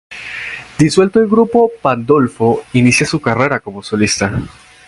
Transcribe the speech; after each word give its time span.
Disuelto 0.79 1.19
el 1.19 1.27
grupo, 1.27 1.69
Pandolfo 1.79 2.63
inicia 2.73 3.05
su 3.05 3.21
carrera 3.21 3.59
como 3.59 3.83
solista. 3.83 4.33